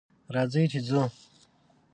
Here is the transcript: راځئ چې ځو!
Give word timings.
راځئ 0.35 0.63
چې 0.71 0.79
ځو! 0.87 1.01